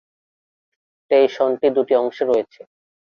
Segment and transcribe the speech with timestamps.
[0.97, 2.61] স্টেশনটি দুটি অংশে রয়েছে।